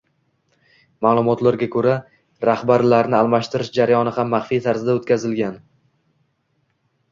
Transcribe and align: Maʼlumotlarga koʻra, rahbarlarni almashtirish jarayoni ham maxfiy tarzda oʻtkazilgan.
Maʼlumotlarga 1.05 1.67
koʻra, 1.75 1.93
rahbarlarni 2.49 3.17
almashtirish 3.19 3.71
jarayoni 3.77 4.15
ham 4.19 4.35
maxfiy 4.37 4.65
tarzda 4.71 4.99
oʻtkazilgan. 4.99 5.63